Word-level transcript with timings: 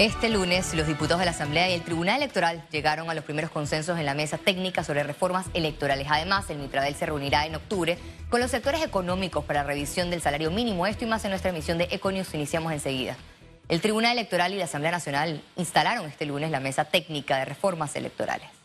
Este 0.00 0.30
lunes, 0.30 0.72
los 0.72 0.86
diputados 0.86 1.18
de 1.18 1.26
la 1.26 1.32
Asamblea 1.32 1.68
y 1.68 1.74
el 1.74 1.82
Tribunal 1.82 2.16
Electoral 2.16 2.66
llegaron 2.70 3.10
a 3.10 3.14
los 3.14 3.22
primeros 3.22 3.50
consensos 3.50 3.98
en 3.98 4.06
la 4.06 4.14
mesa 4.14 4.38
técnica 4.38 4.82
sobre 4.82 5.02
reformas 5.02 5.48
electorales. 5.52 6.06
Además, 6.08 6.48
el 6.48 6.56
Mitradel 6.56 6.94
se 6.94 7.04
reunirá 7.04 7.44
en 7.44 7.56
octubre 7.56 7.98
con 8.30 8.40
los 8.40 8.50
sectores 8.50 8.82
económicos 8.82 9.44
para 9.44 9.62
revisión 9.62 10.08
del 10.08 10.22
salario 10.22 10.50
mínimo. 10.50 10.86
Esto 10.86 11.04
y 11.04 11.06
más 11.06 11.22
en 11.26 11.32
nuestra 11.32 11.50
emisión 11.50 11.76
de 11.76 11.88
Econius. 11.90 12.32
Iniciamos 12.32 12.72
enseguida. 12.72 13.14
El 13.68 13.82
Tribunal 13.82 14.12
Electoral 14.12 14.54
y 14.54 14.56
la 14.56 14.64
Asamblea 14.64 14.90
Nacional 14.90 15.42
instalaron 15.56 16.06
este 16.06 16.24
lunes 16.24 16.50
la 16.50 16.60
mesa 16.60 16.86
técnica 16.86 17.36
de 17.36 17.44
reformas 17.44 17.94
electorales. 17.94 18.59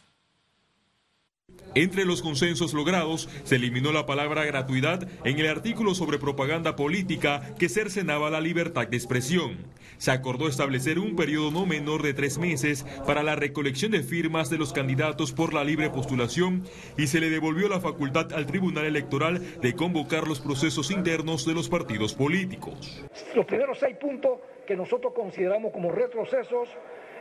Entre 1.75 2.05
los 2.05 2.21
consensos 2.21 2.73
logrados, 2.73 3.27
se 3.43 3.57
eliminó 3.57 3.91
la 3.91 4.05
palabra 4.05 4.45
gratuidad 4.45 5.05
en 5.25 5.37
el 5.39 5.47
artículo 5.47 5.93
sobre 5.93 6.17
propaganda 6.17 6.77
política 6.77 7.53
que 7.59 7.67
cercenaba 7.67 8.29
la 8.29 8.39
libertad 8.39 8.87
de 8.87 8.95
expresión. 8.95 9.57
Se 9.97 10.11
acordó 10.11 10.47
establecer 10.47 10.99
un 10.99 11.17
periodo 11.17 11.51
no 11.51 11.65
menor 11.65 12.01
de 12.01 12.13
tres 12.13 12.37
meses 12.37 12.85
para 13.05 13.23
la 13.23 13.35
recolección 13.35 13.91
de 13.91 14.03
firmas 14.03 14.49
de 14.49 14.57
los 14.57 14.71
candidatos 14.71 15.33
por 15.33 15.53
la 15.53 15.65
libre 15.65 15.89
postulación 15.89 16.63
y 16.97 17.07
se 17.07 17.19
le 17.19 17.29
devolvió 17.29 17.67
la 17.67 17.81
facultad 17.81 18.31
al 18.31 18.45
Tribunal 18.45 18.85
Electoral 18.85 19.41
de 19.59 19.75
convocar 19.75 20.29
los 20.29 20.39
procesos 20.39 20.91
internos 20.91 21.45
de 21.45 21.55
los 21.55 21.67
partidos 21.67 22.13
políticos. 22.13 23.03
Los 23.35 23.45
primeros 23.45 23.79
seis 23.79 23.97
puntos 23.97 24.39
que 24.65 24.77
nosotros 24.77 25.11
consideramos 25.13 25.73
como 25.73 25.91
retrocesos, 25.91 26.69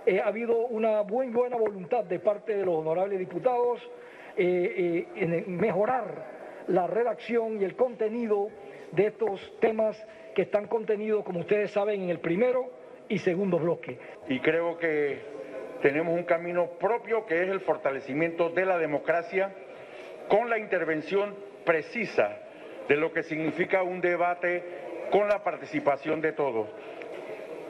eh, 0.07 0.21
ha 0.21 0.29
habido 0.29 0.55
una 0.67 1.03
muy 1.03 1.29
buena 1.29 1.57
voluntad 1.57 2.05
de 2.05 2.21
parte 2.21 2.57
de 2.57 2.65
los 2.65 2.77
honorables 2.77 3.19
diputados 3.19 3.81
eh, 4.37 5.07
eh, 5.17 5.45
mejorar 5.47 6.65
la 6.69 6.87
redacción 6.87 7.61
y 7.61 7.65
el 7.65 7.77
contenido 7.77 8.49
de 8.93 9.07
estos 9.07 9.59
temas 9.61 10.03
que 10.35 10.43
están 10.43 10.67
contenidos, 10.67 11.25
como 11.25 11.41
ustedes 11.41 11.71
saben, 11.71 12.03
en 12.03 12.11
el 12.11 12.21
primero 12.21 12.71
y 13.09 13.19
segundo 13.19 13.59
bloque. 13.59 13.99
Y 14.29 14.41
creo 14.41 14.79
que 14.79 15.21
tenemos 15.83 16.17
un 16.17 16.25
camino 16.25 16.71
propio 16.81 17.27
que 17.27 17.43
es 17.43 17.49
el 17.49 17.61
fortalecimiento 17.61 18.51
de 18.51 18.65
la 18.65 18.79
democracia 18.79 19.53
con 20.29 20.49
la 20.49 20.59
intervención 20.59 21.35
precisa 21.65 22.39
de 22.89 22.97
lo 22.97 23.13
que 23.13 23.23
significa 23.23 23.83
un 23.83 24.01
debate 24.01 24.63
con 25.11 25.29
la 25.29 25.43
participación 25.43 26.21
de 26.21 26.33
todos. 26.33 26.69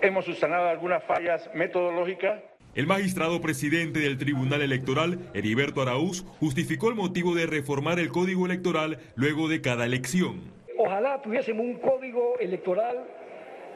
Hemos 0.00 0.24
sustanado 0.24 0.68
algunas 0.68 1.02
fallas 1.04 1.50
metodológicas 1.54 2.40
el 2.74 2.86
magistrado 2.88 3.40
presidente 3.40 4.00
del 4.00 4.18
Tribunal 4.18 4.60
Electoral, 4.60 5.18
Heriberto 5.32 5.80
Araúz, 5.80 6.24
justificó 6.40 6.88
el 6.88 6.96
motivo 6.96 7.34
de 7.34 7.46
reformar 7.46 8.00
el 8.00 8.08
código 8.08 8.46
electoral 8.46 8.98
luego 9.14 9.48
de 9.48 9.60
cada 9.60 9.84
elección. 9.84 10.40
Ojalá 10.76 11.22
tuviésemos 11.22 11.64
un 11.64 11.74
código 11.74 12.36
electoral 12.40 13.04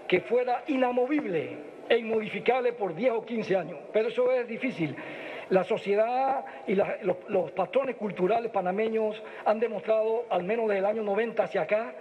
que 0.08 0.20
fuera 0.22 0.64
inamovible 0.66 1.58
e 1.88 1.98
inmodificable 1.98 2.72
por 2.72 2.94
10 2.94 3.12
o 3.12 3.24
15 3.24 3.56
años, 3.56 3.78
pero 3.92 4.08
eso 4.08 4.32
es 4.32 4.48
difícil. 4.48 4.96
La 5.50 5.62
sociedad 5.64 6.44
y 6.66 6.74
los, 6.74 7.50
patrones 7.52 7.96
culturales 7.96 8.50
panameños 8.50 9.22
han 9.46 9.60
demostrado, 9.60 10.26
al 10.28 10.42
menos 10.42 10.68
desde 10.68 10.80
el 10.80 10.86
año 10.86 11.02
90 11.04 11.42
hacia 11.42 11.62
acá, 11.62 11.94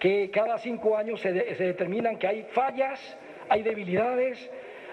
que 0.00 0.30
cada 0.30 0.58
cinco 0.58 0.96
años 0.96 1.20
se 1.20 1.32
determinan 1.32 2.18
que 2.18 2.26
hay 2.26 2.46
fallas, 2.52 3.16
hay 3.48 3.62
debilidades, 3.62 4.50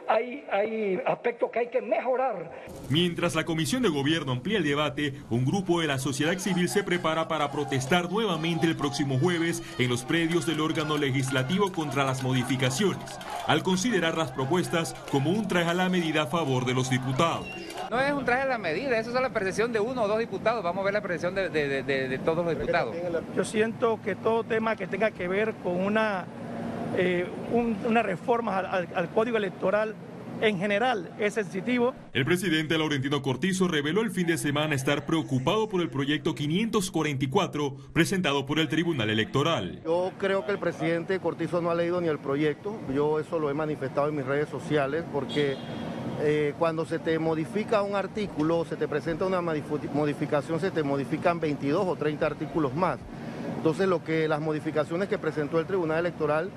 hay, 0.07 1.01
aspectos 1.05 1.51
que 1.51 1.59
hay 1.59 1.67
que 1.67 1.81
mejorar. 1.81 2.51
Mientras 2.89 3.35
la 3.35 3.45
Comisión 3.45 3.83
de 3.83 3.89
Gobierno 3.89 4.31
amplía 4.31 4.57
el 4.57 4.63
debate, 4.63 5.13
un 5.29 5.45
grupo 5.45 5.81
de 5.81 5.87
la 5.87 5.99
sociedad 5.99 6.37
civil 6.37 6.69
se 6.69 6.83
prepara 6.83 7.27
para 7.27 7.51
protestar 7.51 8.11
nuevamente 8.11 8.67
el 8.67 8.75
próximo 8.75 9.19
jueves 9.19 9.63
en 9.79 9.89
los 9.89 10.03
predios 10.03 10.45
del 10.45 10.61
órgano 10.61 10.97
legislativo 10.97 11.71
contra 11.71 12.03
las 12.03 12.23
modificaciones, 12.23 13.19
al 13.47 13.63
considerar 13.63 14.17
las 14.17 14.31
propuestas 14.31 14.93
como 15.11 15.31
un 15.31 15.47
traje 15.47 15.69
a 15.69 15.73
la 15.73 15.89
medida 15.89 16.23
a 16.23 16.27
favor 16.27 16.65
de 16.65 16.73
los 16.73 16.89
diputados. 16.89 17.47
No 17.89 17.99
es 17.99 18.11
un 18.11 18.25
traje 18.25 18.43
a 18.43 18.47
la 18.47 18.57
medida, 18.57 18.97
eso 18.97 19.09
es 19.09 19.21
la 19.21 19.29
percepción 19.29 19.71
de 19.71 19.79
uno 19.79 20.03
o 20.03 20.07
dos 20.07 20.19
diputados, 20.19 20.63
vamos 20.63 20.81
a 20.81 20.85
ver 20.85 20.93
la 20.93 21.01
percepción 21.01 21.35
de, 21.35 22.19
todos 22.23 22.45
los 22.45 22.57
diputados. 22.57 22.95
Yo 23.35 23.43
siento 23.43 23.99
que 24.03 24.15
todo 24.15 24.43
tema 24.43 24.75
que 24.75 24.87
tenga 24.87 25.11
que 25.11 25.27
ver 25.27 25.53
con 25.63 25.79
una 25.79 26.25
eh, 26.97 27.27
una 27.51 28.03
reforma 28.03 28.57
al, 28.59 29.09
código 29.09 29.37
electoral 29.37 29.95
en 30.41 30.57
general 30.57 31.13
es 31.19 31.33
sensitivo. 31.33 31.93
El 32.13 32.25
presidente 32.25 32.77
Laurentino 32.77 33.21
Cortizo 33.21 33.67
reveló 33.67 34.01
el 34.01 34.11
fin 34.11 34.27
de 34.27 34.37
semana 34.37 34.75
estar 34.75 35.05
preocupado 35.05 35.69
por 35.69 35.81
el 35.81 35.89
proyecto 35.89 36.35
544 36.35 37.75
presentado 37.93 38.45
por 38.45 38.59
el 38.59 38.67
Tribunal 38.67 39.09
Electoral. 39.09 39.81
Yo 39.85 40.11
creo 40.17 40.45
que 40.45 40.51
el 40.51 40.59
presidente 40.59 41.19
Cortizo 41.19 41.61
no 41.61 41.71
ha 41.71 41.75
leído 41.75 42.01
ni 42.01 42.07
el 42.07 42.19
proyecto, 42.19 42.79
yo 42.93 43.19
eso 43.19 43.39
lo 43.39 43.49
he 43.49 43.53
manifestado 43.53 44.09
en 44.09 44.17
mis 44.17 44.25
redes 44.25 44.49
sociales 44.49 45.05
porque 45.11 45.55
eh, 46.21 46.53
cuando 46.57 46.85
se 46.85 46.99
te 46.99 47.19
modifica 47.19 47.81
un 47.81 47.95
artículo, 47.95 48.65
se 48.65 48.75
te 48.75 48.87
presenta 48.87 49.25
una 49.25 49.41
modificación, 49.41 50.59
se 50.59 50.71
te 50.71 50.83
modifican 50.83 51.39
22 51.39 51.85
o 51.85 51.95
30 51.95 52.25
artículos 52.25 52.73
más. 52.73 52.99
Entonces 53.57 53.87
lo 53.87 54.03
que 54.03 54.27
las 54.27 54.41
modificaciones 54.41 55.09
que 55.09 55.17
presentó 55.17 55.59
el 55.59 55.65
Tribunal 55.65 55.99
Electoral 55.99 56.51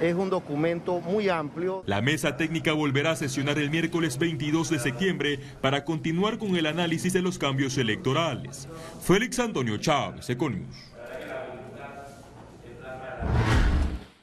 es 0.00 0.14
un 0.14 0.30
documento 0.30 1.00
muy 1.00 1.28
amplio. 1.28 1.82
La 1.86 2.00
mesa 2.00 2.36
técnica 2.36 2.72
volverá 2.72 3.12
a 3.12 3.16
sesionar 3.16 3.58
el 3.58 3.70
miércoles 3.70 4.18
22 4.18 4.70
de 4.70 4.78
septiembre 4.78 5.38
para 5.60 5.84
continuar 5.84 6.38
con 6.38 6.56
el 6.56 6.66
análisis 6.66 7.12
de 7.12 7.22
los 7.22 7.38
cambios 7.38 7.76
electorales. 7.78 8.68
Félix 9.02 9.38
Antonio 9.38 9.76
Chávez, 9.76 10.28
Econius. 10.30 10.92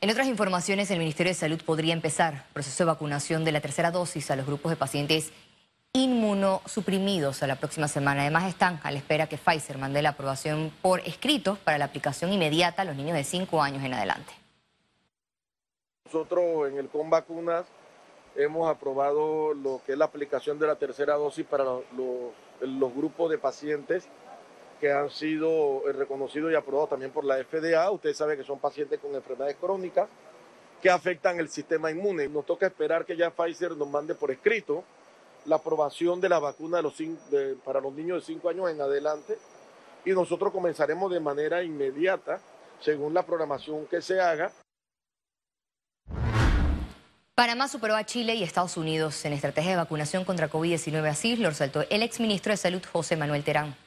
En 0.01 0.09
otras 0.09 0.27
informaciones, 0.27 0.89
el 0.91 0.99
Ministerio 0.99 1.31
de 1.31 1.35
Salud 1.37 1.61
podría 1.65 1.93
empezar 1.93 2.45
proceso 2.53 2.83
de 2.83 2.87
vacunación 2.87 3.43
de 3.43 3.51
la 3.51 3.59
tercera 3.59 3.91
dosis 3.91 4.31
a 4.31 4.37
los 4.37 4.45
grupos 4.45 4.71
de 4.71 4.77
pacientes 4.77 5.33
inmunosuprimidos 5.91 7.43
a 7.43 7.47
la 7.47 7.57
próxima 7.57 7.87
semana. 7.87 8.21
Además, 8.21 8.45
están 8.45 8.79
a 8.83 8.91
la 8.91 8.97
espera 8.97 9.27
que 9.27 9.37
Pfizer 9.37 9.77
mande 9.77 10.01
la 10.01 10.09
aprobación 10.09 10.71
por 10.81 11.01
escrito 11.01 11.57
para 11.63 11.77
la 11.77 11.85
aplicación 11.85 12.31
inmediata 12.31 12.83
a 12.83 12.85
los 12.85 12.95
niños 12.95 13.15
de 13.15 13.23
5 13.23 13.61
años 13.61 13.83
en 13.83 13.93
adelante. 13.93 14.38
Nosotros 16.11 16.67
en 16.67 16.79
el 16.79 16.89
Con 16.89 17.11
Vacunas 17.11 17.67
hemos 18.35 18.67
aprobado 18.67 19.53
lo 19.53 19.79
que 19.85 19.91
es 19.91 19.97
la 19.97 20.05
aplicación 20.05 20.57
de 20.57 20.65
la 20.65 20.75
tercera 20.75 21.13
dosis 21.13 21.45
para 21.45 21.63
los, 21.63 22.95
grupos 22.95 23.29
de 23.29 23.37
pacientes 23.37 24.07
que 24.81 24.91
han 24.91 25.11
sido 25.11 25.87
eh, 25.87 25.93
reconocidos 25.93 26.51
y 26.51 26.55
aprobados 26.55 26.89
también 26.89 27.11
por 27.11 27.25
la 27.25 27.35
FDA. 27.43 27.91
Ustedes 27.91 28.17
saben 28.17 28.39
que 28.39 28.43
son 28.43 28.57
pacientes 28.57 28.99
con 28.99 29.13
enfermedades 29.13 29.57
crónicas 29.57 30.09
que 30.81 30.89
afectan 30.89 31.39
el 31.39 31.47
sistema 31.47 31.91
inmune. 31.91 32.27
Nos 32.27 32.47
toca 32.47 32.65
esperar 32.65 33.05
que 33.05 33.15
ya 33.15 33.29
Pfizer 33.29 33.77
nos 33.77 33.87
mande 33.87 34.15
por 34.15 34.31
escrito 34.31 34.83
la 35.45 35.57
aprobación 35.57 36.19
de 36.19 36.29
la 36.29 36.39
vacuna 36.39 36.81
para 37.63 37.81
los 37.81 37.93
niños 37.93 38.25
de 38.25 38.33
5 38.33 38.49
años 38.49 38.71
en 38.71 38.81
adelante 38.81 39.37
y 40.05 40.09
nosotros 40.09 40.51
comenzaremos 40.51 41.11
de 41.11 41.19
manera 41.19 41.61
inmediata, 41.61 42.41
según 42.79 43.13
la 43.13 43.21
programación 43.21 43.85
que 43.85 44.01
se 44.01 44.19
haga, 44.19 44.51
Panamá 47.39 47.69
superó 47.69 47.95
a 47.95 48.05
Chile 48.05 48.35
y 48.35 48.43
Estados 48.43 48.75
Unidos 48.75 49.23
en 49.23 49.31
estrategia 49.31 49.71
de 49.71 49.77
vacunación 49.77 50.25
contra 50.25 50.49
COVID-19. 50.49 51.07
Así 51.07 51.37
lo 51.37 51.47
resaltó 51.47 51.85
el 51.89 52.03
exministro 52.03 52.51
de 52.51 52.57
Salud, 52.57 52.81
José 52.83 53.15
Manuel 53.15 53.45
Terán. 53.45 53.77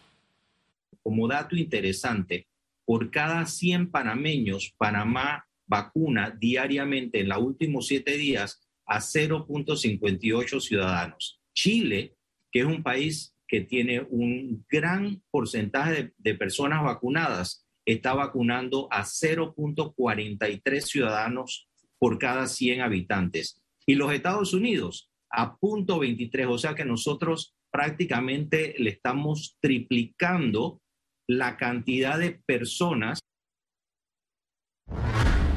Como 1.02 1.28
dato 1.28 1.54
interesante, 1.54 2.48
por 2.86 3.10
cada 3.10 3.44
100 3.44 3.90
panameños, 3.90 4.72
Panamá 4.78 5.46
vacuna 5.66 6.30
diariamente 6.30 7.20
en 7.20 7.28
los 7.28 7.42
últimos 7.42 7.88
siete 7.88 8.16
días 8.16 8.58
a 8.86 9.00
0.58 9.00 10.58
ciudadanos. 10.58 11.38
Chile, 11.52 12.16
que 12.50 12.60
es 12.60 12.64
un 12.64 12.82
país 12.82 13.36
que 13.46 13.60
tiene 13.60 14.00
un 14.00 14.64
gran 14.66 15.22
porcentaje 15.30 16.14
de 16.16 16.34
personas 16.36 16.82
vacunadas, 16.82 17.66
está 17.84 18.14
vacunando 18.14 18.88
a 18.90 19.02
0.43 19.02 20.80
ciudadanos 20.80 21.68
por 22.02 22.18
cada 22.18 22.48
100 22.48 22.80
habitantes. 22.80 23.62
Y 23.86 23.94
los 23.94 24.12
Estados 24.12 24.54
Unidos 24.54 25.12
a 25.30 25.56
punto 25.56 26.00
23, 26.00 26.48
o 26.48 26.58
sea 26.58 26.74
que 26.74 26.84
nosotros 26.84 27.54
prácticamente 27.70 28.74
le 28.78 28.90
estamos 28.90 29.56
triplicando 29.60 30.80
la 31.28 31.56
cantidad 31.56 32.18
de 32.18 32.42
personas. 32.44 33.20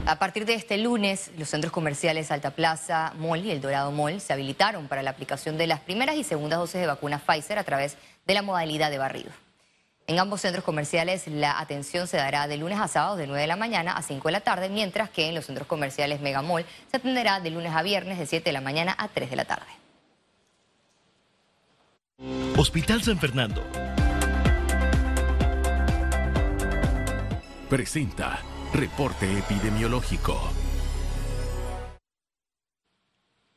A 0.06 0.20
partir 0.20 0.46
de 0.46 0.54
este 0.54 0.78
lunes, 0.78 1.32
los 1.36 1.50
centros 1.50 1.74
comerciales 1.74 2.30
Alta 2.30 2.52
Plaza 2.52 3.16
Mall 3.18 3.44
y 3.44 3.50
El 3.50 3.60
Dorado 3.60 3.92
Mall 3.92 4.22
se 4.22 4.32
habilitaron 4.32 4.88
para 4.88 5.02
la 5.02 5.10
aplicación 5.10 5.58
de 5.58 5.66
las 5.66 5.80
primeras 5.80 6.16
y 6.16 6.24
segundas 6.24 6.60
dosis 6.60 6.80
de 6.80 6.86
vacuna 6.86 7.18
Pfizer 7.18 7.58
a 7.58 7.64
través 7.64 7.98
de 8.28 8.34
la 8.36 8.44
modalidad 8.44 8.92
de 8.92 9.00
barrido. 9.00 9.32
En 10.08 10.20
ambos 10.20 10.42
centros 10.42 10.64
comerciales 10.64 11.26
la 11.28 11.60
atención 11.60 12.08
se 12.08 12.18
dará 12.18 12.48
de 12.48 12.58
lunes 12.58 12.80
a 12.80 12.88
sábado 12.88 13.16
de 13.16 13.26
9 13.26 13.42
de 13.42 13.48
la 13.48 13.56
mañana 13.56 13.98
a 13.98 14.04
5 14.04 14.28
de 14.28 14.32
la 14.32 14.42
tarde, 14.42 14.70
mientras 14.70 15.10
que 15.10 15.28
en 15.28 15.34
los 15.36 15.48
centros 15.48 15.68
comerciales 15.68 16.22
Megamall 16.22 16.66
se 16.92 16.98
atenderá 16.98 17.40
de 17.40 17.50
lunes 17.50 17.74
a 17.74 17.82
viernes 17.82 18.20
de 18.20 18.28
7 18.28 18.50
de 18.50 18.54
la 18.54 18.62
mañana 18.62 18.96
a 18.98 19.08
3 19.08 19.32
de 19.32 19.36
la 19.36 19.46
tarde. 19.46 19.66
Hospital 22.56 23.02
San 23.02 23.18
Fernando. 23.18 23.64
Presenta 27.68 28.40
Reporte 28.74 29.40
Epidemiológico. 29.40 30.40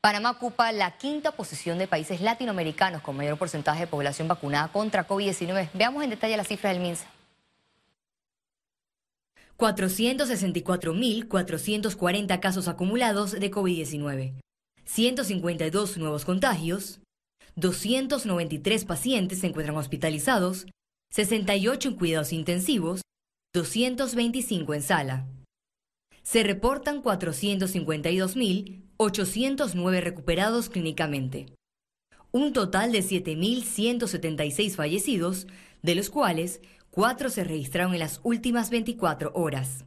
Panamá 0.01 0.31
ocupa 0.31 0.71
la 0.71 0.97
quinta 0.97 1.33
posición 1.33 1.77
de 1.77 1.89
países 1.89 2.21
latinoamericanos 2.21 3.03
con 3.03 3.17
mayor 3.17 3.37
porcentaje 3.37 3.81
de 3.81 3.89
población 3.89 4.29
vacunada 4.29 4.69
contra 4.69 5.09
COVID-19. 5.09 5.71
Veamos 5.75 6.05
en 6.05 6.11
detalle 6.11 6.37
las 6.37 6.47
cifras 6.47 6.73
del 6.73 6.83
MINSA. 6.83 7.11
464.440 9.57 12.39
casos 12.39 12.69
acumulados 12.69 13.33
de 13.33 13.51
COVID-19, 13.51 14.35
152 14.85 15.99
nuevos 15.99 16.25
contagios, 16.25 17.01
293 17.57 18.85
pacientes 18.85 19.41
se 19.41 19.49
encuentran 19.49 19.77
hospitalizados, 19.77 20.67
68 21.11 21.89
en 21.89 21.97
cuidados 21.97 22.33
intensivos, 22.33 23.03
225 23.53 24.75
en 24.75 24.83
sala. 24.83 25.27
Se 26.31 26.43
reportan 26.43 27.03
452.809 27.03 30.01
recuperados 30.03 30.69
clínicamente. 30.69 31.47
Un 32.33 32.53
total 32.53 32.93
de 32.93 32.99
7.176 32.99 34.77
fallecidos, 34.77 35.47
de 35.81 35.95
los 35.95 36.11
cuales 36.11 36.61
4 36.91 37.31
se 37.31 37.45
registraron 37.45 37.95
en 37.95 38.01
las 38.01 38.21
últimas 38.25 38.69
24 38.69 39.33
horas. 39.35 39.87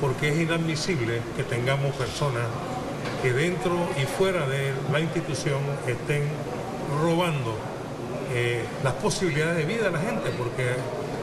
porque 0.00 0.30
es 0.30 0.38
inadmisible 0.40 1.20
que 1.36 1.44
tengamos 1.44 1.94
personas 1.94 2.44
que 3.22 3.32
dentro 3.32 3.72
y 4.00 4.04
fuera 4.04 4.46
de 4.46 4.72
la 4.92 5.00
institución 5.00 5.60
estén 5.86 6.22
robando 7.02 7.56
eh, 8.32 8.64
las 8.82 8.94
posibilidades 8.94 9.56
de 9.56 9.64
vida 9.64 9.88
a 9.88 9.90
la 9.90 10.00
gente, 10.00 10.30
porque 10.36 10.72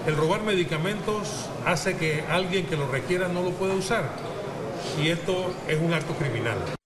el 0.08 0.16
robar 0.16 0.42
medicamentos 0.42 1.50
hace 1.66 1.96
que 1.98 2.24
alguien 2.30 2.66
que 2.66 2.76
lo 2.76 2.88
requiera 2.88 3.28
no 3.28 3.44
lo 3.44 3.52
pueda 3.52 3.74
usar. 3.74 4.10
Y 5.02 5.10
esto 5.10 5.54
es 5.68 5.80
un 5.80 5.94
acto 5.94 6.14
criminal. 6.14 6.81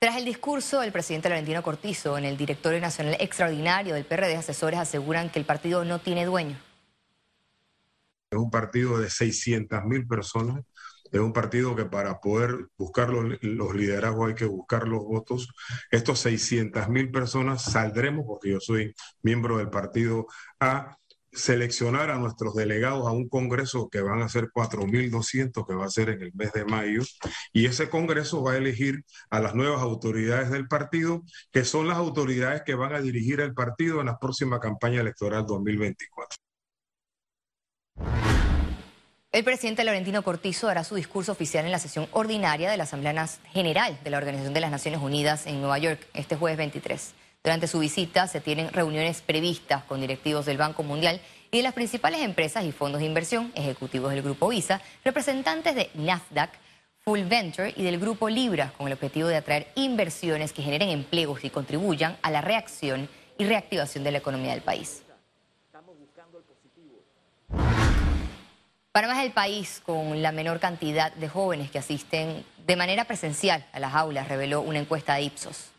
Tras 0.00 0.16
el 0.16 0.24
discurso 0.24 0.80
del 0.80 0.92
presidente 0.92 1.28
Laurentino 1.28 1.62
Cortizo 1.62 2.16
en 2.16 2.24
el 2.24 2.38
Directorio 2.38 2.80
Nacional 2.80 3.18
Extraordinario 3.20 3.92
del 3.92 4.06
PRD, 4.06 4.34
asesores 4.34 4.80
aseguran 4.80 5.28
que 5.28 5.38
el 5.38 5.44
partido 5.44 5.84
no 5.84 5.98
tiene 5.98 6.24
dueño. 6.24 6.56
Es 8.30 8.38
un 8.38 8.50
partido 8.50 8.98
de 8.98 9.10
600 9.10 9.84
mil 9.84 10.06
personas 10.06 10.64
es 11.12 11.20
un 11.20 11.32
partido 11.32 11.74
que 11.74 11.84
para 11.86 12.20
poder 12.20 12.68
buscar 12.78 13.10
los, 13.10 13.74
liderazgos 13.74 14.28
hay 14.28 14.34
que 14.34 14.44
buscar 14.44 14.86
los 14.86 15.04
votos. 15.04 15.48
Estos 15.90 16.20
600 16.20 16.88
mil 16.88 17.10
personas 17.10 17.64
saldremos, 17.64 18.24
porque 18.26 18.50
yo 18.50 18.60
soy 18.60 18.94
miembro 19.22 19.58
del 19.58 19.70
partido, 19.70 20.26
a 20.60 20.96
seleccionar 21.40 22.10
a 22.10 22.18
nuestros 22.18 22.54
delegados 22.54 23.06
a 23.06 23.10
un 23.10 23.28
congreso 23.28 23.88
que 23.88 24.00
van 24.00 24.22
a 24.22 24.28
ser 24.28 24.50
4.200, 24.52 25.66
que 25.66 25.74
va 25.74 25.86
a 25.86 25.90
ser 25.90 26.10
en 26.10 26.22
el 26.22 26.32
mes 26.34 26.52
de 26.52 26.64
mayo, 26.64 27.02
y 27.52 27.66
ese 27.66 27.88
congreso 27.88 28.42
va 28.42 28.52
a 28.52 28.56
elegir 28.58 29.04
a 29.30 29.40
las 29.40 29.54
nuevas 29.54 29.82
autoridades 29.82 30.50
del 30.50 30.68
partido, 30.68 31.22
que 31.50 31.64
son 31.64 31.88
las 31.88 31.96
autoridades 31.96 32.62
que 32.64 32.74
van 32.74 32.94
a 32.94 33.00
dirigir 33.00 33.40
el 33.40 33.54
partido 33.54 34.00
en 34.00 34.06
la 34.06 34.18
próxima 34.18 34.60
campaña 34.60 35.00
electoral 35.00 35.46
2024. 35.46 36.38
El 39.32 39.44
presidente 39.44 39.84
Laurentino 39.84 40.22
Cortizo 40.22 40.68
hará 40.68 40.82
su 40.82 40.96
discurso 40.96 41.30
oficial 41.30 41.64
en 41.64 41.70
la 41.70 41.78
sesión 41.78 42.08
ordinaria 42.10 42.68
de 42.68 42.76
la 42.76 42.82
Asamblea 42.82 43.28
General 43.52 43.96
de 44.02 44.10
la 44.10 44.18
Organización 44.18 44.52
de 44.52 44.60
las 44.60 44.72
Naciones 44.72 45.00
Unidas 45.00 45.46
en 45.46 45.60
Nueva 45.60 45.78
York 45.78 46.04
este 46.14 46.34
jueves 46.34 46.58
23. 46.58 47.14
Durante 47.42 47.68
su 47.68 47.78
visita 47.78 48.26
se 48.26 48.42
tienen 48.42 48.70
reuniones 48.70 49.22
previstas 49.22 49.82
con 49.84 50.02
directivos 50.02 50.44
del 50.44 50.58
Banco 50.58 50.82
Mundial 50.82 51.22
y 51.50 51.56
de 51.56 51.62
las 51.62 51.72
principales 51.72 52.20
empresas 52.20 52.66
y 52.66 52.72
fondos 52.72 53.00
de 53.00 53.06
inversión, 53.06 53.50
ejecutivos 53.54 54.12
del 54.12 54.20
Grupo 54.20 54.48
Visa, 54.48 54.82
representantes 55.04 55.74
de 55.74 55.90
Nasdaq, 55.94 56.50
Full 57.02 57.22
Venture 57.22 57.72
y 57.74 57.82
del 57.82 57.98
Grupo 57.98 58.28
Libra, 58.28 58.74
con 58.76 58.88
el 58.88 58.92
objetivo 58.92 59.28
de 59.28 59.36
atraer 59.36 59.68
inversiones 59.74 60.52
que 60.52 60.62
generen 60.62 60.90
empleos 60.90 61.42
y 61.42 61.48
contribuyan 61.48 62.18
a 62.20 62.30
la 62.30 62.42
reacción 62.42 63.08
y 63.38 63.46
reactivación 63.46 64.04
de 64.04 64.12
la 64.12 64.18
economía 64.18 64.50
del 64.50 64.60
país. 64.60 65.02
Panamá 68.92 69.18
es 69.18 69.24
el 69.24 69.32
país 69.32 69.80
con 69.86 70.20
la 70.20 70.30
menor 70.30 70.60
cantidad 70.60 71.10
de 71.14 71.28
jóvenes 71.28 71.70
que 71.70 71.78
asisten 71.78 72.44
de 72.66 72.76
manera 72.76 73.06
presencial 73.06 73.64
a 73.72 73.80
las 73.80 73.94
aulas, 73.94 74.28
reveló 74.28 74.60
una 74.60 74.78
encuesta 74.78 75.14
de 75.14 75.22
Ipsos. 75.22 75.70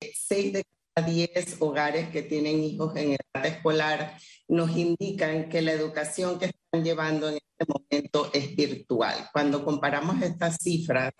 Seis 0.00 0.52
de 0.52 0.64
cada 0.94 1.08
diez 1.08 1.56
hogares 1.60 2.08
que 2.10 2.22
tienen 2.22 2.62
hijos 2.62 2.96
en 2.96 3.12
edad 3.12 3.46
escolar 3.46 4.18
nos 4.48 4.76
indican 4.76 5.48
que 5.48 5.62
la 5.62 5.72
educación 5.72 6.38
que 6.38 6.46
están 6.46 6.84
llevando 6.84 7.28
en 7.28 7.36
este 7.36 7.72
momento 7.72 8.30
es 8.32 8.54
virtual. 8.54 9.28
Cuando 9.32 9.64
comparamos 9.64 10.22
estas 10.22 10.58
cifras 10.60 11.12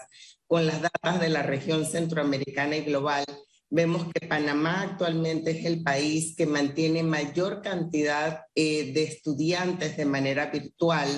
con 0.46 0.66
las 0.66 0.82
datas 0.82 1.20
de 1.20 1.28
la 1.28 1.42
región 1.42 1.86
centroamericana 1.86 2.76
y 2.76 2.82
global, 2.82 3.24
Vemos 3.68 4.06
que 4.12 4.28
Panamá 4.28 4.82
actualmente 4.82 5.50
es 5.50 5.66
el 5.66 5.82
país 5.82 6.36
que 6.36 6.46
mantiene 6.46 7.02
mayor 7.02 7.62
cantidad 7.62 8.44
eh, 8.54 8.92
de 8.92 9.02
estudiantes 9.02 9.96
de 9.96 10.04
manera 10.04 10.46
virtual. 10.46 11.08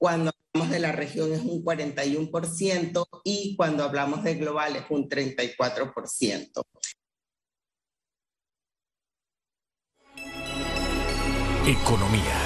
Cuando 0.00 0.32
hablamos 0.54 0.70
de 0.72 0.78
la 0.78 0.92
región 0.92 1.30
es 1.34 1.40
un 1.40 1.62
41% 1.62 3.06
y 3.22 3.54
cuando 3.54 3.84
hablamos 3.84 4.24
de 4.24 4.34
global 4.36 4.74
es 4.76 4.84
un 4.88 5.06
34%. 5.10 6.62
Economía. 11.66 12.38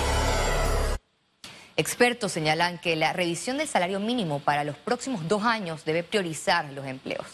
Expertos 1.77 2.33
señalan 2.33 2.81
que 2.81 2.97
la 2.97 3.13
revisión 3.13 3.59
del 3.59 3.69
salario 3.69 4.01
mínimo 4.01 4.41
para 4.41 4.65
los 4.65 4.77
próximos 4.77 5.29
dos 5.29 5.45
años 5.45 5.85
debe 5.85 6.03
priorizar 6.03 6.73
los 6.73 6.85
empleos. 6.87 7.27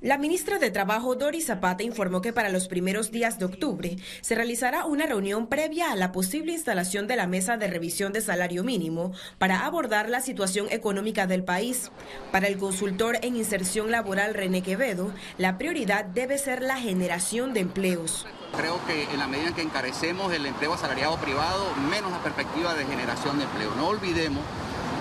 La 0.00 0.16
ministra 0.16 0.58
de 0.58 0.70
Trabajo, 0.70 1.16
Doris 1.16 1.46
Zapata, 1.46 1.82
informó 1.82 2.22
que 2.22 2.32
para 2.32 2.48
los 2.48 2.68
primeros 2.68 3.10
días 3.10 3.38
de 3.38 3.44
octubre 3.44 3.96
se 4.22 4.34
realizará 4.34 4.86
una 4.86 5.04
reunión 5.06 5.48
previa 5.48 5.92
a 5.92 5.96
la 5.96 6.12
posible 6.12 6.52
instalación 6.52 7.06
de 7.06 7.16
la 7.16 7.26
mesa 7.26 7.58
de 7.58 7.68
revisión 7.68 8.12
de 8.12 8.22
salario 8.22 8.64
mínimo 8.64 9.12
para 9.38 9.66
abordar 9.66 10.08
la 10.08 10.20
situación 10.20 10.66
económica 10.70 11.26
del 11.26 11.44
país. 11.44 11.90
Para 12.32 12.48
el 12.48 12.56
consultor 12.56 13.18
en 13.22 13.36
inserción 13.36 13.90
laboral 13.90 14.32
René 14.32 14.62
Quevedo, 14.62 15.12
la 15.36 15.58
prioridad 15.58 16.06
debe 16.06 16.38
ser 16.38 16.62
la 16.62 16.76
generación 16.76 17.52
de 17.52 17.60
empleos. 17.60 18.26
Creo 18.56 18.80
que 18.86 19.04
en 19.04 19.18
la 19.18 19.28
medida 19.28 19.48
en 19.48 19.54
que 19.54 19.62
encarecemos 19.62 20.32
el 20.32 20.46
empleo 20.46 20.72
asalariado 20.72 21.16
privado, 21.18 21.74
menos 21.90 22.10
la 22.10 22.22
perspectiva 22.22 22.74
de 22.74 22.86
generación 22.86 23.38
de 23.38 23.44
empleo. 23.44 23.74
No 23.76 23.88
olvidemos 23.88 24.42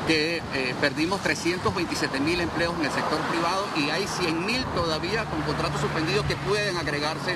que 0.10 0.42
eh, 0.56 0.74
perdimos 0.82 1.22
327 1.22 2.20
mil 2.20 2.42
empleos 2.42 2.74
en 2.80 2.86
el 2.86 2.92
sector 2.92 3.20
privado 3.30 3.68
y 3.76 3.92
hay 3.92 4.08
100 4.08 4.44
mil 4.44 4.66
todavía 4.74 5.24
con 5.26 5.40
contratos 5.44 5.80
suspendidos 5.80 6.26
que 6.26 6.36
pueden 6.36 6.78
agregarse 6.78 7.36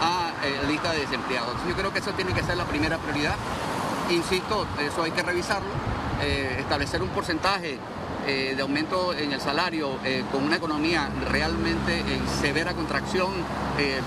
a 0.00 0.32
eh, 0.44 0.56
la 0.62 0.68
lista 0.68 0.92
de 0.92 1.00
desempleados. 1.00 1.56
Yo 1.68 1.74
creo 1.74 1.92
que 1.92 1.98
eso 1.98 2.12
tiene 2.12 2.32
que 2.32 2.44
ser 2.44 2.56
la 2.56 2.64
primera 2.64 2.98
prioridad. 2.98 3.34
Insisto, 4.08 4.68
eso 4.80 5.02
hay 5.02 5.10
que 5.10 5.22
revisarlo, 5.22 5.68
eh, 6.22 6.58
establecer 6.60 7.02
un 7.02 7.08
porcentaje 7.08 7.78
de 8.24 8.62
aumento 8.62 9.12
en 9.14 9.32
el 9.32 9.40
salario 9.40 9.98
con 10.30 10.44
una 10.44 10.54
economía 10.54 11.10
realmente 11.28 11.98
en 11.98 12.28
severa 12.40 12.72
contracción, 12.72 13.32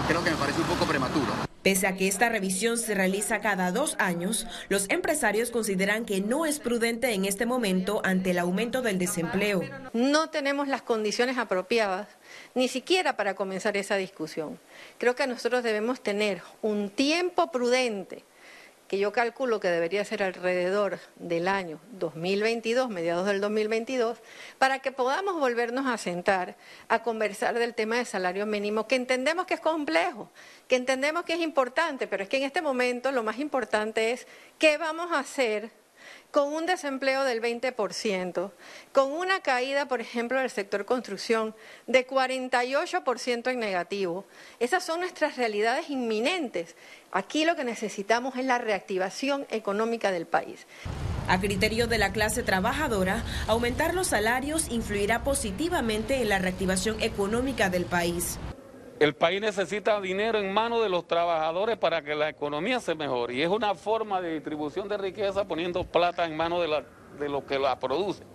creo 0.07 0.23
que 0.23 0.29
me 0.29 0.37
parece 0.37 0.61
un 0.61 0.67
poco 0.67 0.85
prematuro. 0.85 1.54
Pese 1.65 1.87
a 1.87 1.97
que 1.97 2.07
esta 2.07 2.29
revisión 2.29 2.77
se 2.77 2.93
realiza 2.93 3.41
cada 3.41 3.71
dos 3.71 3.95
años, 3.97 4.45
los 4.69 4.87
empresarios 4.91 5.49
consideran 5.49 6.05
que 6.05 6.21
no 6.21 6.45
es 6.45 6.59
prudente 6.59 7.11
en 7.11 7.25
este 7.25 7.47
momento 7.47 8.01
ante 8.03 8.29
el 8.29 8.37
aumento 8.37 8.83
del 8.83 8.99
desempleo. 8.99 9.63
No 9.91 10.29
tenemos 10.29 10.67
las 10.67 10.83
condiciones 10.83 11.39
apropiadas 11.39 12.07
ni 12.53 12.67
siquiera 12.67 13.17
para 13.17 13.33
comenzar 13.33 13.77
esa 13.77 13.95
discusión. 13.95 14.59
Creo 14.99 15.15
que 15.15 15.25
nosotros 15.25 15.63
debemos 15.63 16.01
tener 16.01 16.43
un 16.61 16.91
tiempo 16.91 17.49
prudente 17.49 18.23
yo 18.99 19.11
calculo 19.11 19.59
que 19.59 19.67
debería 19.67 20.03
ser 20.05 20.23
alrededor 20.23 20.99
del 21.15 21.47
año 21.47 21.79
2022, 21.91 22.89
mediados 22.89 23.25
del 23.25 23.41
2022, 23.41 24.19
para 24.57 24.79
que 24.79 24.91
podamos 24.91 25.39
volvernos 25.39 25.85
a 25.87 25.97
sentar 25.97 26.55
a 26.87 27.03
conversar 27.03 27.57
del 27.57 27.73
tema 27.73 27.97
de 27.97 28.05
salario 28.05 28.45
mínimo, 28.45 28.87
que 28.87 28.95
entendemos 28.95 29.45
que 29.45 29.55
es 29.55 29.59
complejo, 29.59 30.31
que 30.67 30.75
entendemos 30.75 31.23
que 31.23 31.33
es 31.33 31.39
importante, 31.39 32.07
pero 32.07 32.23
es 32.23 32.29
que 32.29 32.37
en 32.37 32.43
este 32.43 32.61
momento 32.61 33.11
lo 33.11 33.23
más 33.23 33.39
importante 33.39 34.11
es 34.11 34.27
qué 34.59 34.77
vamos 34.77 35.11
a 35.11 35.19
hacer 35.19 35.71
con 36.31 36.53
un 36.53 36.65
desempleo 36.65 37.23
del 37.23 37.41
20%, 37.41 38.51
con 38.91 39.11
una 39.11 39.39
caída, 39.39 39.87
por 39.87 40.01
ejemplo, 40.01 40.39
del 40.39 40.49
sector 40.49 40.85
construcción 40.85 41.55
de 41.87 42.05
48% 42.05 43.51
en 43.51 43.59
negativo. 43.59 44.25
Esas 44.59 44.83
son 44.83 44.99
nuestras 44.99 45.37
realidades 45.37 45.89
inminentes. 45.89 46.75
Aquí 47.11 47.45
lo 47.45 47.55
que 47.55 47.63
necesitamos 47.63 48.35
es 48.35 48.45
la 48.45 48.57
reactivación 48.57 49.45
económica 49.49 50.11
del 50.11 50.25
país. 50.25 50.65
A 51.27 51.39
criterio 51.39 51.87
de 51.87 51.97
la 51.97 52.11
clase 52.11 52.43
trabajadora, 52.43 53.23
aumentar 53.47 53.93
los 53.93 54.07
salarios 54.07 54.69
influirá 54.69 55.23
positivamente 55.23 56.21
en 56.21 56.29
la 56.29 56.39
reactivación 56.39 57.01
económica 57.01 57.69
del 57.69 57.85
país. 57.85 58.37
El 58.97 59.13
país 59.13 59.41
necesita 59.41 59.99
dinero 59.99 60.39
en 60.39 60.53
manos 60.53 60.81
de 60.81 60.87
los 60.87 61.05
trabajadores 61.05 61.77
para 61.77 62.01
que 62.01 62.15
la 62.15 62.29
economía 62.29 62.79
se 62.79 62.95
mejore. 62.95 63.35
Y 63.35 63.41
es 63.41 63.49
una 63.49 63.75
forma 63.75 64.21
de 64.21 64.35
distribución 64.35 64.87
de 64.87 64.97
riqueza 64.97 65.43
poniendo 65.43 65.83
plata 65.83 66.23
en 66.25 66.37
manos 66.37 66.61
de, 66.61 67.27
los 67.27 67.43
que 67.43 67.59
la 67.59 67.77
producen. 67.77 68.25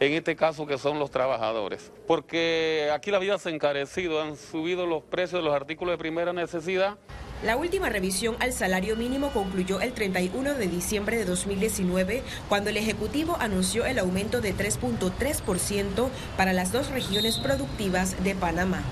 En 0.00 0.12
este 0.12 0.36
caso 0.36 0.66
que 0.66 0.76
son 0.76 0.98
los 0.98 1.10
trabajadores. 1.10 1.90
Porque 2.06 2.90
aquí 2.92 3.10
la 3.10 3.20
vida 3.20 3.38
se 3.38 3.48
ha 3.48 3.52
encarecido, 3.52 4.20
han 4.20 4.36
subido 4.36 4.84
los 4.84 5.02
precios 5.02 5.40
de 5.40 5.46
los 5.48 5.54
artículos 5.54 5.94
de 5.94 5.98
primera 5.98 6.34
necesidad. 6.34 6.98
La 7.42 7.56
última 7.56 7.88
revisión 7.88 8.36
al 8.38 8.52
salario 8.52 8.96
mínimo 8.96 9.30
concluyó 9.30 9.80
el 9.80 9.94
31 9.94 10.54
de 10.54 10.66
diciembre 10.66 11.16
de 11.16 11.24
2019, 11.24 12.22
cuando 12.50 12.68
el 12.68 12.76
Ejecutivo 12.76 13.38
anunció 13.40 13.86
el 13.86 13.98
aumento 13.98 14.42
de 14.42 14.54
3.3% 14.54 16.10
para 16.36 16.52
las 16.52 16.70
dos 16.70 16.90
regiones 16.90 17.38
productivas 17.38 18.22
de 18.22 18.34
Panamá. 18.34 18.82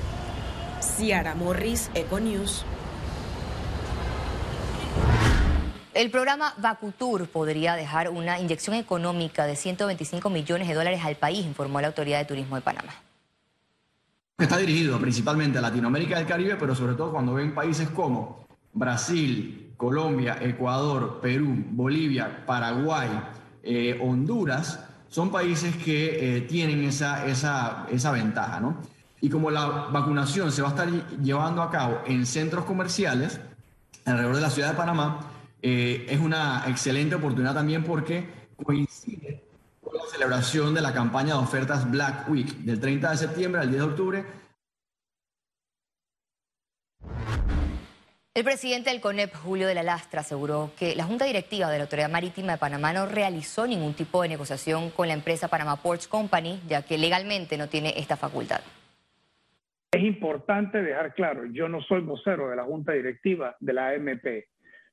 Ciara 1.01 1.35
Morris, 1.35 1.91
Econews. 1.95 2.63
El 5.95 6.11
programa 6.11 6.53
Vacutur 6.59 7.27
podría 7.27 7.75
dejar 7.75 8.11
una 8.11 8.39
inyección 8.39 8.77
económica 8.77 9.47
de 9.47 9.57
125 9.57 10.29
millones 10.29 10.69
de 10.69 10.75
dólares 10.75 11.01
al 11.03 11.17
país, 11.17 11.47
informó 11.47 11.81
la 11.81 11.87
Autoridad 11.87 12.19
de 12.19 12.27
Turismo 12.27 12.57
de 12.57 12.61
Panamá. 12.61 12.93
Está 14.37 14.59
dirigido 14.59 15.01
principalmente 15.01 15.57
a 15.57 15.63
Latinoamérica 15.63 16.19
y 16.19 16.21
el 16.21 16.27
Caribe, 16.27 16.57
pero 16.57 16.75
sobre 16.75 16.93
todo 16.93 17.13
cuando 17.13 17.33
ven 17.33 17.55
países 17.55 17.89
como 17.89 18.47
Brasil, 18.75 19.73
Colombia, 19.79 20.37
Ecuador, 20.43 21.21
Perú, 21.23 21.65
Bolivia, 21.71 22.45
Paraguay, 22.45 23.09
eh, 23.63 23.99
Honduras, 24.03 24.85
son 25.09 25.31
países 25.31 25.75
que 25.77 26.37
eh, 26.37 26.41
tienen 26.43 26.85
esa, 26.85 27.25
esa, 27.25 27.87
esa 27.91 28.13
ventaja, 28.13 28.61
¿no? 28.61 29.00
Y 29.21 29.29
como 29.29 29.51
la 29.51 29.67
vacunación 29.93 30.51
se 30.51 30.63
va 30.63 30.69
a 30.69 30.71
estar 30.71 30.89
llevando 31.21 31.63
a 31.63 31.71
cabo 31.71 32.01
en 32.07 32.25
centros 32.25 32.65
comerciales 32.65 33.41
alrededor 34.05 34.37
de 34.37 34.41
la 34.41 34.51
ciudad 34.51 34.71
de 34.71 34.77
Panamá, 34.77 35.21
eh, 35.63 36.07
es 36.09 36.21
una 36.21 36.65
excelente 36.67 37.15
oportunidad 37.15 37.55
también 37.55 37.85
porque 37.85 38.27
coincide 38.65 39.45
con 39.83 39.97
la 39.97 40.05
celebración 40.11 40.75
de 40.75 40.81
la 40.81 40.95
campaña 40.95 41.35
de 41.35 41.41
ofertas 41.41 41.91
Black 41.91 42.29
Week 42.31 42.49
del 42.59 42.81
30 42.81 43.11
de 43.11 43.17
septiembre 43.17 43.61
al 43.61 43.69
10 43.69 43.83
de 43.83 43.89
octubre. 43.89 44.41
El 48.33 48.45
presidente 48.45 48.89
del 48.91 49.01
CONEP, 49.01 49.35
Julio 49.35 49.67
de 49.67 49.75
la 49.75 49.83
Lastra, 49.83 50.21
aseguró 50.21 50.71
que 50.79 50.95
la 50.95 51.05
Junta 51.05 51.27
Directiva 51.27 51.69
de 51.69 51.77
la 51.77 51.85
Autoridad 51.85 52.09
Marítima 52.09 52.53
de 52.53 52.59
Panamá 52.59 52.93
no 52.93 53.05
realizó 53.05 53.67
ningún 53.67 53.93
tipo 53.93 54.23
de 54.23 54.29
negociación 54.29 54.91
con 54.91 55.09
la 55.09 55.15
empresa 55.15 55.49
Panama 55.49 55.77
Ports 55.77 56.09
Company, 56.09 56.63
ya 56.67 56.83
que 56.83 56.97
legalmente 56.97 57.59
no 57.59 57.69
tiene 57.69 57.93
esta 57.99 58.17
facultad. 58.17 58.61
Es 59.93 60.05
importante 60.05 60.81
dejar 60.83 61.15
claro, 61.15 61.47
yo 61.47 61.69
no 61.69 61.81
soy 61.83 62.03
vocero 62.03 62.49
de 62.49 62.55
la 62.55 62.63
Junta 62.63 62.93
Directiva 62.93 63.57
de 63.59 63.73
la 63.73 63.89
AMP. 63.89 64.25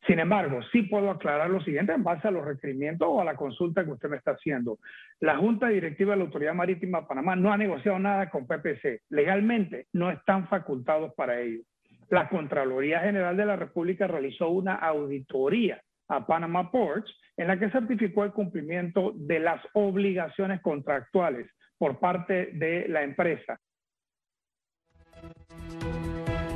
Sin 0.08 0.20
embargo, 0.20 0.60
sí 0.72 0.84
puedo 0.84 1.12
aclarar 1.12 1.52
lo 1.52 1.62
siguiente 1.62 1.94
en 1.94 2.04
base 2.04 2.28
a 2.28 2.32
los 2.32 2.44
requerimientos 2.44 3.08
o 3.08 3.22
a 3.22 3.26
la 3.26 3.36
consulta 3.36 3.86
que 3.86 3.92
usted 3.92 4.10
me 4.10 4.18
está 4.18 4.32
haciendo. 4.32 4.80
La 5.20 5.38
Junta 5.38 5.68
Directiva 5.68 6.14
de 6.14 6.18
la 6.18 6.24
Autoridad 6.24 6.56
Marítima 6.56 7.02
de 7.02 7.06
Panamá 7.06 7.36
no 7.36 7.54
ha 7.54 7.58
negociado 7.58 8.00
nada 8.00 8.32
con 8.32 8.48
PPC. 8.48 9.04
Legalmente 9.10 9.86
no 9.94 10.10
están 10.10 10.48
facultados 10.48 11.14
para 11.14 11.42
ello. 11.42 11.62
La 12.10 12.28
Contraloría 12.28 13.02
General 13.02 13.38
de 13.38 13.46
la 13.46 13.56
República 13.56 14.08
realizó 14.08 14.50
una 14.50 14.76
auditoría 14.76 15.80
a 16.08 16.26
Panama 16.26 16.72
Ports 16.72 17.14
en 17.36 17.48
la 17.48 17.60
que 17.60 17.70
certificó 17.70 18.24
el 18.24 18.32
cumplimiento 18.32 19.14
de 19.16 19.42
las 19.42 19.62
obligaciones 19.74 20.60
contractuales 20.62 21.52
por 21.78 22.00
parte 22.00 22.50
de 22.54 22.88
la 22.88 23.04
empresa. 23.04 23.60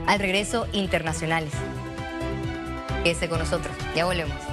Al 0.07 0.19
regreso, 0.19 0.67
internacionales. 0.73 1.53
Quédese 3.03 3.29
con 3.29 3.39
nosotros. 3.39 3.75
Ya 3.95 4.05
volvemos. 4.05 4.50